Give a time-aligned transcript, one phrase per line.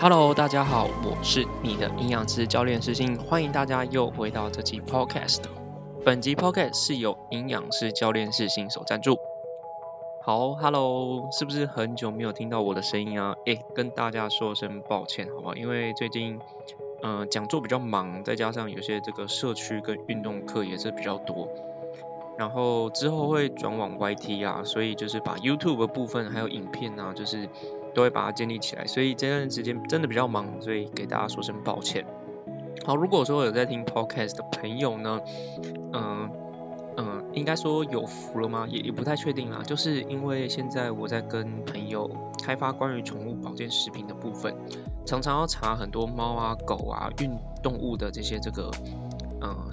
[0.00, 5.42] Hello，大家好，我是你的营养师教练师信，欢迎大家又回到这期 Podcast。
[6.04, 9.16] 本集 Podcast 是由营养师教练师信所赞助。
[10.22, 13.36] 好，Hello，是不是很久没有听到我的声音啊？
[13.46, 15.52] 诶，跟大家说声抱歉，好吗？
[15.54, 16.40] 因为最近，
[17.02, 21.48] 嗯，讲座比较忙，再加上有些这个社区跟运动课也是比较多，
[22.36, 27.48] 然后之后会转往 YT 啊，所以就是把 YouTube 的部分还有影片啊，就是
[27.94, 32.04] 都会把它建立起来，所以这段时间真的比较忙，所以给大家说声抱歉。
[32.84, 35.20] 好，如果说有在听 Podcast 的朋友呢，
[35.92, 36.30] 嗯。
[36.96, 38.68] 嗯，应该说有福了吗？
[38.70, 39.64] 也也不太确定啦。
[39.66, 42.08] 就是因为现在我在跟朋友
[42.40, 44.54] 开发关于宠物保健食品的部分，
[45.04, 48.70] 常常要查很多猫啊、狗啊、运动物的这些这个，
[49.42, 49.68] 嗯，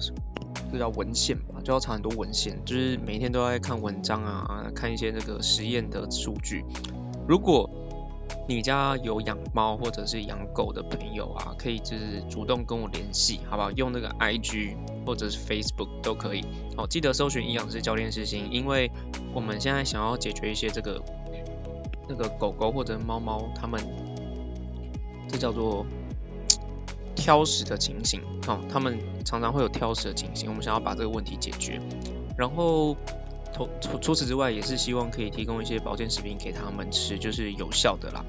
[0.72, 6.64] 这叫文献吧，就要查很多文献，就是每天都在看文章啊，看一些这个实验的数据。
[7.28, 7.70] 如果
[8.48, 13.70] 你家有养猫或者是养狗的朋友啊，可以就是主动跟我联系，好不好？
[13.70, 14.76] 用那个 IG
[15.06, 16.44] 或者是 Facebook 都可以。
[16.76, 18.90] 好，记得搜寻营养师教练师心，因为
[19.32, 21.00] 我们现在想要解决一些这个
[22.08, 23.80] 那个狗狗或者猫猫它们
[25.28, 25.86] 这叫做
[27.14, 31.80] 挑食的情形，哦，他们常常会有挑食的情形，我们想要把这个问题解决，
[32.36, 32.96] 然后。
[33.52, 38.24] 除除此之外，也是希望可以提供一些保健食品给他们吃，就是有效的啦。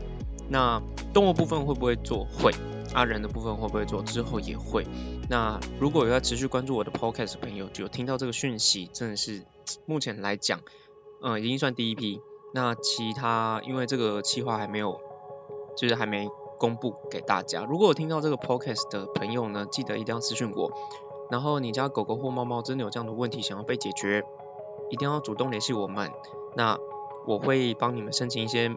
[0.49, 0.81] 那
[1.13, 2.25] 动物部分会不会做？
[2.25, 2.51] 会。
[2.93, 4.03] 啊，人的部分会不会做？
[4.03, 4.85] 之后也会。
[5.27, 9.43] 那如果有在持续关注我的 podcast 朋友，就听到这个讯息，真的是
[9.87, 10.59] 目前来讲，
[11.23, 12.21] 嗯，已经算第一批。
[12.53, 14.99] 那其他因为这个计划还没有，
[15.75, 16.29] 就是还没
[16.59, 17.65] 公布给大家。
[17.65, 20.71] 如果有听到这个 podcast 的朋友呢，记得一定要私讯我。
[21.31, 24.23] 然后你家狗狗或猫猫真的有这样的问题想要被解决？
[24.89, 26.11] 一定要主动联系我们，
[26.55, 26.77] 那
[27.25, 28.69] 我会帮你们申请一些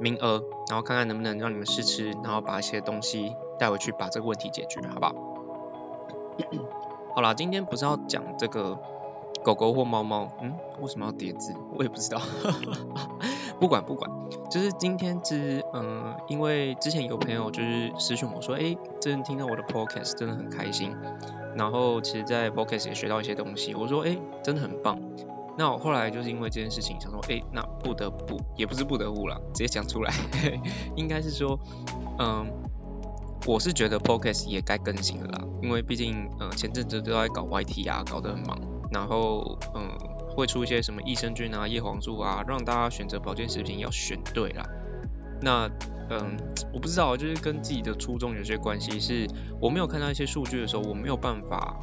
[0.00, 5.14] 名额，然后看看能不能让你们试吃，然后把一些东西带回去，把这个问题解决，好不好？
[7.14, 8.78] 好啦，今天不是要讲这个
[9.44, 11.54] 狗狗或猫猫，嗯，为什么要叠字？
[11.76, 12.20] 我也不知道，
[13.60, 14.10] 不管不管，
[14.50, 20.94] 就是今天之嗯，因为之前有朋友就是私讯我说，哎，真的听到我的 podcast 真的很开心。
[21.56, 23.74] 然后其实，在 podcast 也学到一些东西。
[23.74, 24.98] 我说，哎，真的很棒。
[25.56, 30.12] 那我后来就是因为这件事情，想说，哎，那不得不，也不是不得不了，直接讲出来，
[30.96, 31.56] 应该是说，
[32.18, 32.44] 嗯，
[33.46, 35.44] 我是觉得 podcast 也该更新了啦。
[35.62, 38.58] 因为毕竟，嗯，前阵子都在搞 YT 啊，搞得很忙。
[38.90, 39.88] 然后，嗯，
[40.36, 44.66] 会出一些什么益生菌啊、叶黄素啊，让大家选择保健食品要选对啦。
[45.40, 45.68] 那
[46.10, 46.36] 嗯，
[46.72, 49.00] 我不知道，就是跟自己的初衷有些关系。
[49.00, 49.26] 是
[49.60, 51.76] 我没有看到一些数据的时候，我没有办法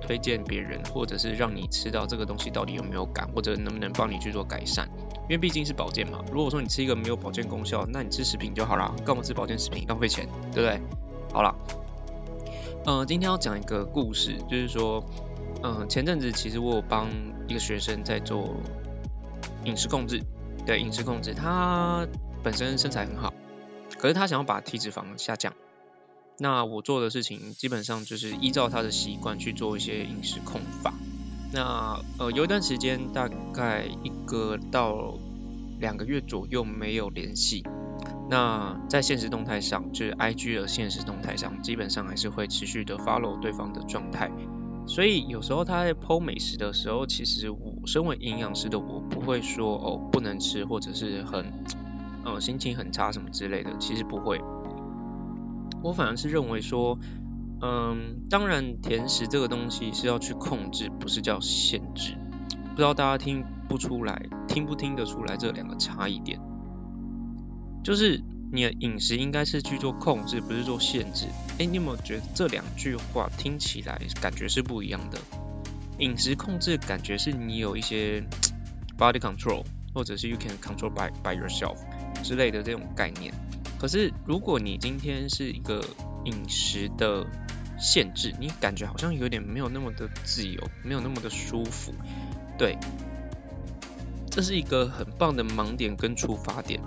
[0.00, 4.88] 推荐别人，或者是让你吃到这个东西到底有没有感，或者能不能帮你去做改善。
[5.24, 6.22] 因为毕竟是保健嘛。
[6.30, 10.80] 如果说你吃一个没有保健功效，那你吃食品就好了，干嘛吃保健食品，浪费钱，对不对？
[11.32, 11.54] 好了，
[12.86, 15.02] 嗯，今天要讲一个故事，就是说，
[15.64, 17.08] 嗯，前阵子其实我有帮
[17.48, 18.54] 一个学生在做
[19.64, 20.22] 饮食控制，
[20.66, 22.06] 对饮食控制，他。
[22.42, 23.32] 本身身材很好，
[23.98, 25.54] 可是他想要把体脂肪下降。
[26.36, 30.92] 那我做的事情基本上就是依照他的习惯去做一些饮食控法。
[31.54, 35.14] 那呃有一段时间，大概一个到
[35.80, 37.64] 两个月左右没有联系。
[38.28, 44.30] 那在现实动态上，就是 IG 的现实动态上，基本上还是会持续的 follow 对方的状态。
[44.86, 51.52] 所以有时候他在剖美食的时候，其实我身为营养师的我不会说哦不能吃，或者是很。
[52.26, 54.40] 呃，心情很差什么之类的，其实不会。
[55.82, 56.98] 我反而是认为说，
[57.60, 62.16] 嗯，当然甜食这个东西是要去控制，不是叫限制。
[62.70, 66.40] 不知道大家听不出来，听不听得出来这两个差异点？
[67.82, 71.26] 就是你的饮食应该是去做控制，不是做限制。
[71.58, 75.18] 哎，你有没有觉得这两句话听起来感觉是不一样的？
[75.98, 78.22] 饮食控制感觉是你有一些
[78.96, 81.78] body control，或者是 you can control by by yourself。
[82.22, 83.34] 之类的这种概念，
[83.76, 85.84] 可是如果你今天是一个
[86.24, 87.26] 饮食的
[87.76, 91.92] 限制，你感觉好像有点没有那么的自由，没有那么的舒服，
[92.56, 92.78] 对，
[94.30, 96.80] 这是一个很棒的盲点跟出发点。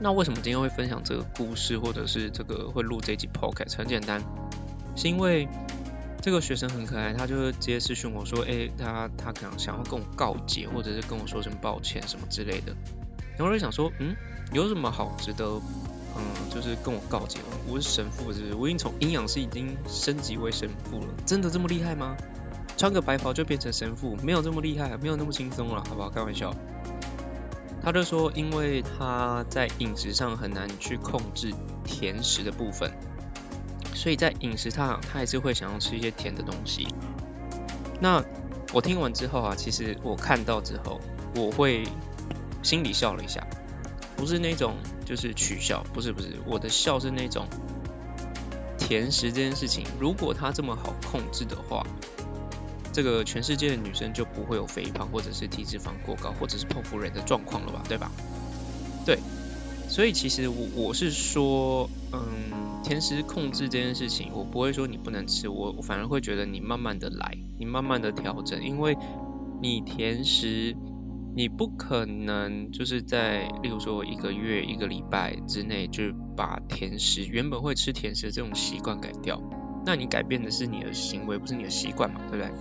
[0.00, 3.76] 那为什么今天会分享这个故事，或者是这个会录这集 podcast？
[3.76, 4.22] 很简单，
[4.96, 5.48] 是因为
[6.20, 12.74] 这个学生很可爱，他就直接私讯我说，哎，他他可能想要跟我告诫，或者是跟我说声抱歉什么之类的。
[13.36, 14.14] 然后我就想说，嗯。
[14.52, 15.60] 有什么好值得，
[16.16, 17.40] 嗯，就是跟我告诫？
[17.66, 22.14] 我是神父，是我已经从营养师已经升级为神父了，真的这么厉害吗？
[22.76, 26.10] 穿个白袍就变成神父，没有这么厉害，没有那么轻松了，好不好？
[26.10, 26.54] 开玩笑。
[27.84, 31.52] 他就说，因为他在饮食上很难去控制
[31.84, 32.90] 甜食的部分，
[33.94, 36.88] 所以在饮食上他还是会想要吃一些甜的东西。
[38.00, 38.24] 那
[38.72, 40.98] 我听完之后啊，其实我看到之后，
[41.36, 41.84] 我会
[42.62, 43.46] 心里笑了一下，
[44.16, 47.46] 不是那种就是取笑，不是不是，我的笑是那种
[48.78, 51.86] 甜食这件事情，如果它这么好控制的话。
[52.94, 57.82] 这个全世界的女生就不会有肥胖，或者是体脂肪过高，或者是剖腹人的状况了吧？
[57.88, 58.12] 对吧？
[59.04, 59.18] 对，
[59.88, 68.96] 所以其实我我是说，嗯，甜食控制这件事情，我不会说你不能吃，我我反而会觉得你慢慢的来，你慢慢的调整，因为
[69.60, 70.76] 你甜食，
[71.34, 76.04] 你不可能就是在例如说一个月、一个礼拜之内就
[76.36, 79.42] 把甜食原本会吃甜食的这种习惯改掉，
[79.84, 82.20] 那你改变的是你的行为，不是你的习惯嘛？
[82.30, 82.52] 对不对？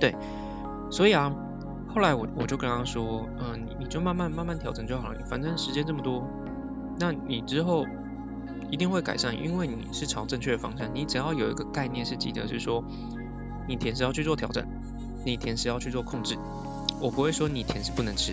[0.00, 0.14] 对，
[0.90, 1.32] 所以啊，
[1.94, 6.26] 后来我我就跟他说，嗯，你你就慢慢慢慢调整就好了，反正时间这么多，
[6.98, 7.86] 那你之后
[8.70, 10.88] 一定会改善，因为你是朝正确的方向。
[10.94, 12.82] 你只要有一个概念是记得是说，
[13.68, 14.66] 你甜食要去做调整，
[15.24, 16.36] 你甜食要去做控制，
[17.00, 18.32] 我不会说你甜食不能吃。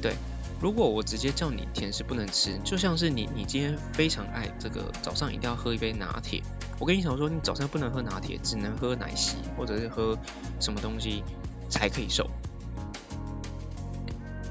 [0.00, 0.14] 对，
[0.60, 6.42] 如果我直接叫你甜食不能吃，就像是你你今天非常爱这个早上一定要喝一杯拿铁。
[6.78, 10.16] 我跟你讲说，你早上不能喝拿铁，只能喝奶昔或者是喝
[10.60, 11.24] 什么东西
[11.70, 12.28] 才可以瘦。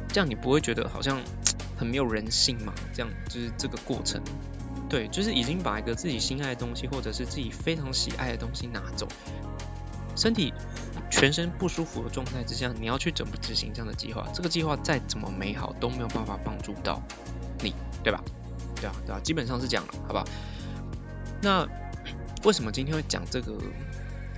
[0.08, 1.22] 这样你不会觉得好像
[1.78, 2.74] 很没有人性嘛？
[2.94, 4.22] 这样就是这个过程，
[4.90, 9.08] 对，就是已经把一个自己心爱的东西或者是自己非常喜爱的东西拿走，
[10.16, 10.52] 身体
[11.12, 14.26] 全身不舒服的状态之下，你要去怎么执行这样的计划？
[14.34, 17.00] 这个计划再怎么美好都没有办法帮助到
[17.62, 18.24] 你，对吧？
[18.78, 20.26] 对啊，对啊，基本上是这样了，好不好？
[21.42, 21.68] 那。
[22.46, 23.54] 为什么今天会讲这个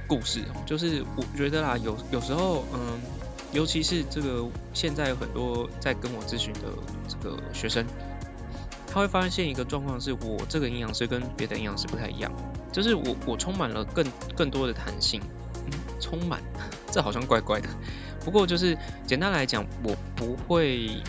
[0.07, 0.39] 故事？
[0.65, 3.01] 就是我觉得啦，有有时候，嗯，
[3.51, 6.61] 尤其是这个现在有很多在跟我咨询的
[7.09, 7.85] 这个学生，
[8.87, 12.31] 他会发现一个状况，是我这个营养师跟别的营养师不太一样，
[12.71, 14.05] 就是我我充满了更
[14.37, 15.21] 更多的弹性，
[15.99, 16.41] 充满，
[16.89, 17.67] 这好像怪怪的。
[18.23, 21.01] 不过就是简单来讲，我不会，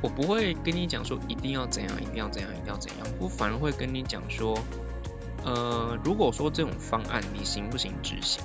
[0.00, 4.58] 我不会跟你讲说一定要怎样，一定要怎样，一定要怎样，我反而会跟你讲说。
[5.44, 8.42] 呃，如果说这种方案你行不行执行？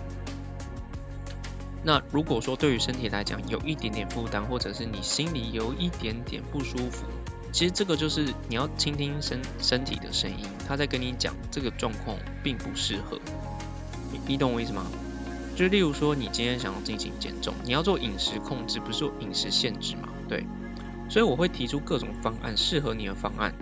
[1.81, 7.05] 那如果说对于身体来讲有一点点负担，或者是你心里有一点点不舒服，
[7.53, 13.17] 其实这个就是你要倾听身身体的声音，他在跟你讲这个状况并不适合。
[14.27, 14.85] 你懂我意思吗？
[15.55, 20.09] 就例如说你今天想要进行减重，你要做饮食控制，不是做饮食限制嘛？
[20.27, 20.45] 对，
[21.09, 23.53] 所以我会提出各种方案，适合你的方案。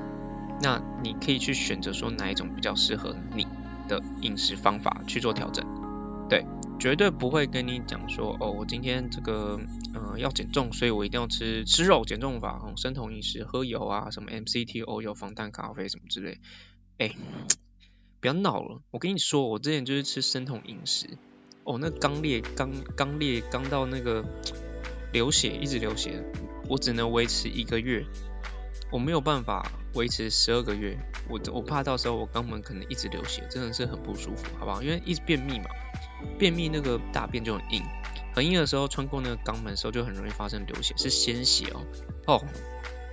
[0.61, 3.45] 那你可以去选择说哪一种比较适合你
[3.87, 5.65] 的饮食方法去做调整，
[6.29, 6.45] 对，
[6.79, 9.59] 绝对不会跟你讲说哦，我今天这个
[9.93, 16.39] 嗯要减重，所以我一定要吃吃肉减重法，哦生酮饮食，喝油啊，什么 MCT 欧油、防弹咖啡什么之类，
[16.97, 17.11] 哎，
[18.19, 21.17] 不要闹了，我跟你说，我之前就是吃生酮饮食，
[21.63, 24.25] 哦，那刚裂刚刚裂刚到那个
[25.13, 26.23] 流血，一直流血，
[26.67, 28.05] 我只能维持一个月。
[28.89, 30.95] 我没有办法维持十二个月，
[31.27, 34.83] 我我怕到时候我肛门可能一直流血，真的是很不舒服，好不好？
[34.83, 35.65] 因为一直便秘嘛，
[36.37, 37.83] 便秘那个大便就很硬，
[38.35, 41.81] 很硬的时候穿过那个肛门的时候就很容易发生流血，是鲜血哦。
[42.27, 42.45] 哦，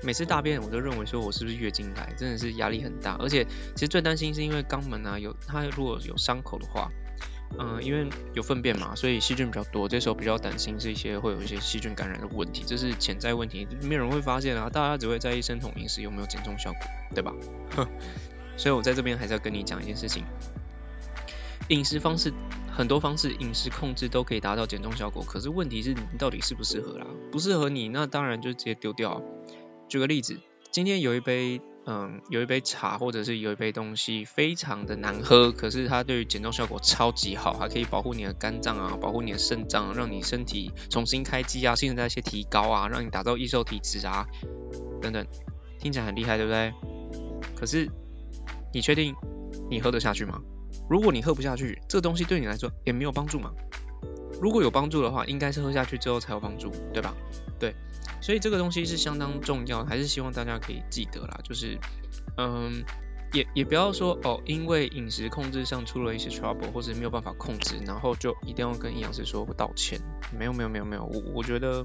[0.03, 6.91] 每次大便我都认为说我是不是月经来，真的是压力很大，而且其实最担心是因为肛门啊有它如果有伤口的话。
[7.59, 9.89] 嗯，因为有粪便嘛，所以细菌比较多。
[9.89, 14.69] 这时候比较担心是一些会有一些细菌感染的问题，这是潜在问题，没有人会发现啊。
[14.69, 16.81] 大家只会在意生酮饮食有没有减重效果，
[17.15, 17.33] 对吧？
[18.57, 20.25] 所以我在这边还是要跟你讲一件事情：
[21.69, 22.33] 饮食方式
[22.73, 25.23] 很多方式，饮食控制都可以达到减重效果。
[25.23, 27.07] 可是问题是你到底适不适合啦？
[27.31, 29.23] 不适合你，那当然就直接丢掉。
[29.89, 30.39] 举个例子，
[30.71, 31.61] 今天有一杯。
[31.87, 44.27] 嗯，有一杯茶或者是有一杯东西非常的难喝，可是它对于减重效果超级好，还可以保护你的肝脏啊，保护你的肾脏，让你身体重新开机啊，新陈代谢提高啊，让你打造易瘦体质啊，
[45.03, 45.27] 等等，
[45.79, 46.73] 听起来很厉害，对不对？
[47.55, 47.87] 可是
[48.73, 49.15] 你确定
[49.71, 50.41] 你喝得下去吗？
[50.89, 53.53] 如果你喝不下去，这东西对你来说也没有帮助嘛？
[54.41, 57.15] 如果有帮助的话，应该是喝下去之后才有帮助，对吧？
[57.59, 57.75] 对。
[58.21, 61.41] 所以这个东西是相当重要，还是希望大家可以记得啦。
[61.43, 61.79] 就是，
[62.37, 62.83] 嗯，
[63.33, 70.01] 也也不要说哦，因为饮食控制上出了一些 trouble，或者没有办法控制，然后就一定要跟营养师说道歉。
[70.39, 71.85] 没有没有没有没有，我我觉得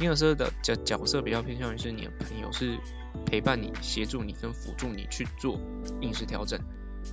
[0.00, 2.78] 营养师的角角色比较偏向于是你的朋友，是
[3.26, 5.60] 陪伴你、协助你跟辅助你去做
[6.00, 6.58] 饮食调整，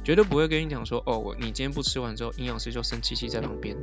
[0.05, 3.75] 绝对不会跟你讲说哦，我你今天不吃完之后，营养师就生气气在旁边，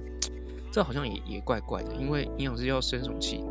[0.73, 3.45] 这好像也也怪怪的，因为营养师要生什么气？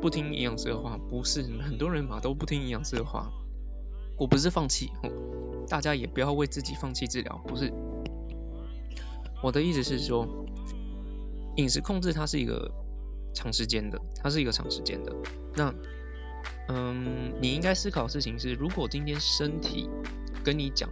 [0.00, 3.32] 不听营养师的话，不是很多人嘛都不听营养师的话。
[4.18, 4.90] 我不是放弃，
[5.68, 7.70] 大家也不要为自己放弃治疗，不是。
[9.42, 10.26] 我的意思是说，
[11.56, 12.72] 饮食控制它是一个
[13.34, 15.14] 长时间的，它是一个长时间的。
[15.54, 15.74] 那，
[16.68, 19.90] 嗯，你应该思考的事情是，如果今天身体
[20.42, 20.88] 跟你讲，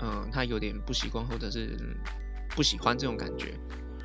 [0.00, 1.76] 嗯，他有点不习惯或者是
[2.56, 3.52] 不喜欢这种感觉，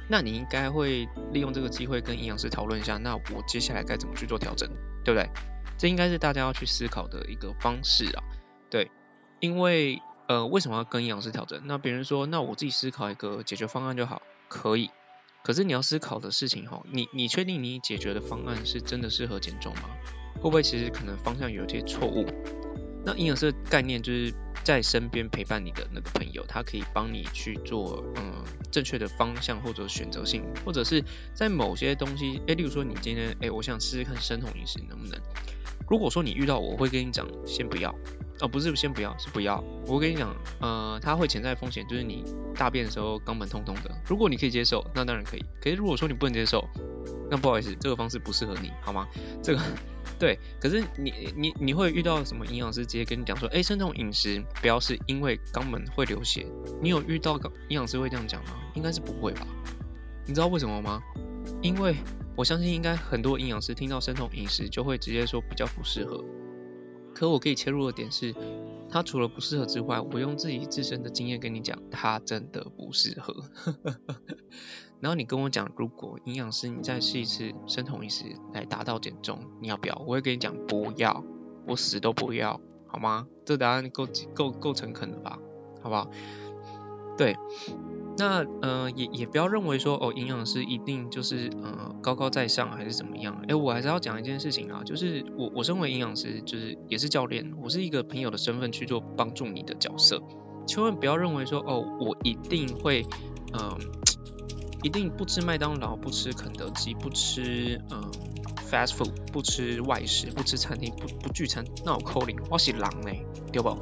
[0.10, 4.70] 那你应该会利用这个机会跟营养师讨论一下，那我接下来该怎么去做调整，
[5.04, 5.30] 对不对？
[5.78, 8.24] 这应该是大家要去思考的一个方式啊。
[8.70, 8.90] 对，
[9.40, 11.62] 因为呃，为什么要跟营养师调整？
[11.66, 14.90] 那别人说，那我自己思考一个解决方案就好，可以。
[15.44, 19.82] 可是你要思考的事情哈，你你确定你解决的方案是真的适合减重吗？
[20.36, 22.26] 会不会其实可能方向有些错误？
[23.06, 24.34] 那营养师的概念就是
[24.68, 31.02] 在身边陪伴你的那个朋友，他可以帮你去做嗯正确的方向或者选择性，或者是
[31.34, 35.18] 在某些东西，哎，例如说你今天哎，我想试试看生酮饮食能不能？
[35.90, 37.96] 如果说你遇到我会跟你讲，先不要。
[38.42, 39.64] 哦，不是，先不要，是不要。
[39.86, 43.90] 我跟你讲，呃，它会潜在风险，就是你大便的时候肛门通通的。
[44.06, 45.46] 如果你可以接受，那当然可以。
[45.62, 46.68] 可是如果说你不能接受，
[47.30, 49.08] 那不好意思，这个方式不适合你，好吗？
[49.44, 49.62] 这个
[50.18, 50.40] 对。
[50.60, 56.46] 可是你你你会遇到什么营养师直接跟你讲说，哎，生酮饮食不要是因为肛门会流血。
[56.82, 57.36] 你有遇到
[57.70, 58.52] 营养师会这样讲吗？
[58.76, 59.46] 应该是不会吧？
[60.26, 61.02] 你知道为什么吗？
[61.62, 61.96] 因为
[62.36, 66.24] 我相信应该很多营养师听到生酮饮食就会直接说比较不适合。
[67.16, 68.34] 可我可以切入的点是，
[68.90, 73.36] 它除了不适合之外，我用自己自身的经验跟你讲，它真的不适合。
[75.00, 79.96] 然后你跟我讲，如果营养师你再试一次生酮饮食来达到减重，你要不要？
[80.08, 81.24] 我会跟你讲不要，
[81.68, 83.28] 我死都不要，好吗？
[83.46, 85.38] 这答案够够够诚恳的吧？
[85.82, 86.10] 好不好？
[87.18, 87.36] 对。
[88.18, 93.44] 那呃也也不要认为说哦营养师一定就是呃高高在上还是怎么样？
[93.48, 100.22] 哎，我还是要讲一件事情啊，就是我我身为营养师，就是也是教练，我是一个朋友的身份去做帮助你的角色，
[100.66, 103.06] 千万不要认为说哦我一定会
[103.54, 103.78] 嗯
[104.84, 108.10] 一定不吃麦当劳，不吃肯德基，不吃嗯
[108.70, 113.78] fast food，不吃外食，不吃餐厅，不不聚餐，那我扣零，我是狼嘞，对不？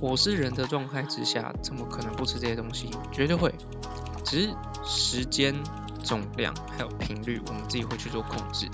[0.00, 2.90] 我是人的状态之下，怎么可能不吃这些东西？
[3.10, 3.54] 绝对会，
[4.24, 5.54] 只是时间、
[6.04, 8.68] 总量还有频率，我们自己会去做控制。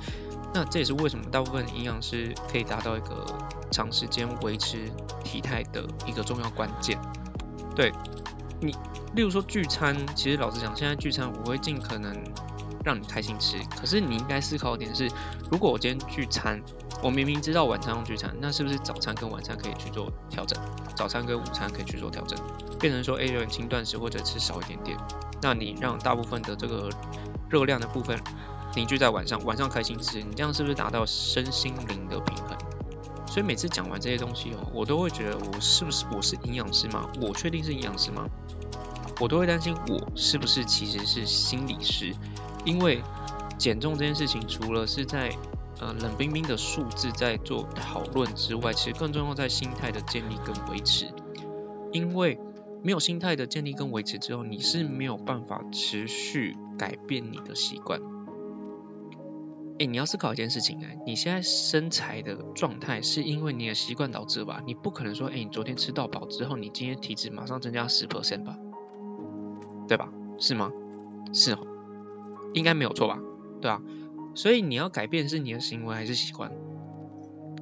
[0.53, 3.25] 那这也是为什么大部分营养师可以达到一个
[3.71, 4.91] 长时间维持
[5.25, 6.99] 体态的一个重要关键。
[7.75, 7.93] 对
[8.61, 8.73] 你，
[9.15, 12.13] 例如说聚餐，其实老实讲，现在聚餐我会尽可能
[12.85, 13.59] 让你开心吃。
[13.79, 15.09] 可是你应该思考点是，
[15.51, 16.63] 如果我今天聚餐，
[17.03, 20.61] 我明明知道晚餐要聚餐，那是不是早餐跟晚餐可以去做调整？
[20.97, 22.39] 早餐跟午餐可以去做调整，
[22.79, 24.97] 变成说 A 人轻断食或者吃少一点点。
[25.41, 26.89] 那你让大部分的这个
[27.51, 28.19] 热量的部分
[28.75, 32.57] 凝聚在晚上，晚上开心吃，你这样是不是达到身心灵的平衡？
[33.27, 37.09] 所以每次讲完这些东西哦，我都会觉得我是不是我是营养师吗？
[37.21, 38.27] 我确定是营养师吗？
[39.21, 42.15] 我都会担心我是不是其实是心理师，
[42.65, 43.03] 因为
[43.59, 45.31] 减重这件事情除了是在
[45.81, 51.13] 呃，冷冰冰的数字在做讨论之外，其实更重要在心态的建立跟维持。
[51.93, 52.39] 因为
[52.85, 58.01] 没有心态的建立跟维持之后，你是没有办法持续改变你的习惯。
[59.81, 64.63] 哎，你要思考一件事情哎，你现在身材的状态是因为你的习惯导致吧？
[64.65, 68.57] 你不可能说，哎，你昨天吃到饱之后，你今天体脂马上增加十 percent 吧？
[69.93, 70.09] 对吧？
[70.39, 70.73] 是吗？
[71.35, 71.55] 是，
[72.55, 73.19] 应该没有错吧？
[73.61, 73.83] 对啊。
[74.35, 76.51] 所以你要改变是你的行为还是习惯？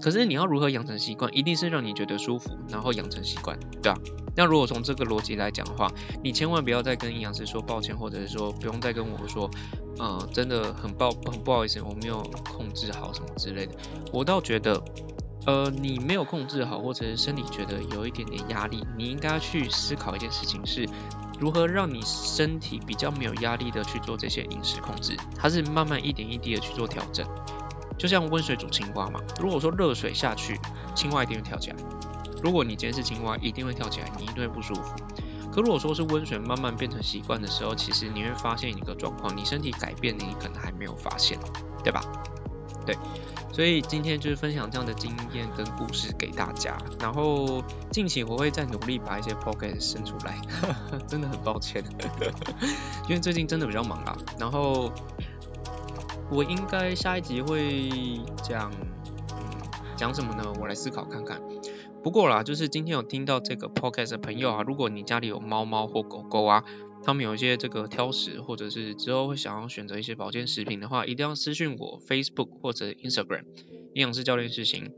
[0.01, 1.37] 可是你要如何养成习惯？
[1.37, 3.99] 一定是让你觉得舒服，然后养成习惯，对吧？
[4.37, 5.91] 那如果从这个逻辑来讲的话，
[6.23, 9.51] 你千万不要再跟营养师说抱歉，或者是说不用再跟我说，
[9.99, 12.23] 呃，真的很抱很不好意思，我没有
[12.55, 13.75] 控制好什么之类的。
[14.13, 14.81] 我倒觉得，
[15.47, 20.89] 呃，你没有控制好，或者是身体觉得有一点点压力，你应该去思考一件事情是。
[21.41, 25.17] 如何让你身体比较没有压力的去做这些饮食控制？
[25.35, 27.27] 它是慢慢一点一滴的去做调整，
[27.99, 29.19] 就像温水煮青蛙嘛。
[29.41, 30.61] 如果说热水下去，
[30.95, 31.77] 青蛙一定会跳起来。
[32.43, 34.95] 如果你今天是青蛙，一定会跳起来，你一定会不舒服。
[35.51, 41.39] 可如果说是温水慢慢变成习惯的时候，其实你会发现一个状况，你身体改变，你可能还没有发现，
[41.83, 42.01] 对吧？
[42.93, 42.99] 对。
[43.53, 50.41] 所以今天就是分享这样的经验跟故事给大家，然后近期我会再努力把一些 p o c a s t 生出来，
[51.09, 51.83] 真的很抱歉，
[53.09, 54.17] 因为最近真的比较忙啊。
[54.39, 54.93] 然后
[56.31, 57.91] 我应该下一集会
[58.41, 58.71] 讲，
[59.97, 60.45] 讲什么呢？
[60.61, 61.41] 我来思考看看。
[62.05, 66.65] 不过啦，就是今天有听到这个 p o c a s t 的朋友啊，如果你家里有猫猫或狗狗啊，
[67.03, 73.45] 他们有一些这个挑食，或者是之后会想要选择一些保健食品的话，一定要私讯我 Facebook 或者 Instagram
[73.95, 74.93] 营养师教练事情，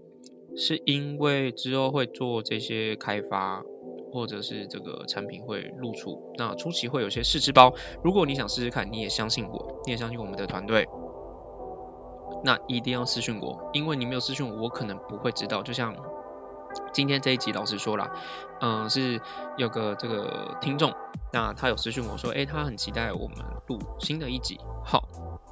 [0.56, 3.62] 是因为之后会做这些开发，
[4.12, 10.88] 或者是这个产品会露出，那初期会有些试吃包，如果你想试试看，你也相信我，你也相信我们的团队，
[12.44, 15.94] 那一定要私讯我，因为你没有私讯我，我可能不会知道，就像。
[16.92, 18.10] 今天这一集，老实说了，
[18.60, 19.20] 嗯，是
[19.56, 20.94] 有个这个听众，
[21.32, 24.60] 那他有私讯我说，诶，他很期待我们录新的一集。
[24.84, 25.08] 好，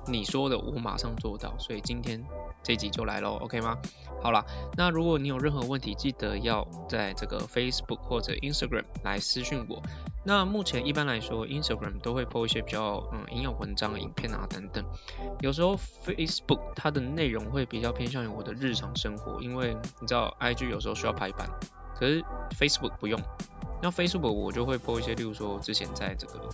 [0.06, 2.24] 你说的我马上做到，所以今天
[2.62, 3.76] 这一集就来喽，OK 吗？
[4.22, 4.44] 好了，
[4.76, 9.82] 那如果你有任何问题，记得要在这个 Facebook 或者 Instagram 来私讯我。
[10.22, 14.84] 那目前一般来说，Instagram 都会 po 一些比较嗯营养文章、影片啊等等。
[15.40, 15.74] 有时候
[16.04, 21.48] Facebook 它的内容会比较偏向于我的日常生活，因为你知道 IG 有时候需要排版，
[21.94, 22.22] 可是
[22.58, 23.18] Facebook 不用。
[23.82, 26.50] 那 Facebook 我就会 po 一些，例如说之前在这个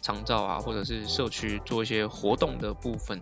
[0.00, 3.20] 长照啊，或者是社区做一些活动的部分。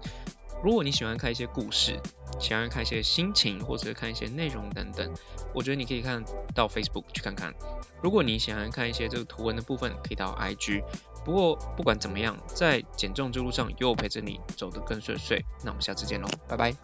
[0.62, 2.00] 如果你喜欢看一些故事，
[2.40, 5.12] 喜欢看一些心情，或者看一些内容等等，
[5.54, 7.54] 我觉得你可以看到 Facebook 去看看。
[8.02, 10.82] 如果你喜欢看一些这个图文的部分，可以到 IG。
[11.24, 15.44] 不过不管怎么样，在减重之路上有我陪着你走得更顺遂。
[15.64, 16.74] 那我们下次见喽，拜拜。